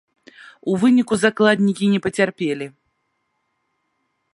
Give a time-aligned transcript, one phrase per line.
[0.71, 2.67] У выніку закладнікі не пацярпелі.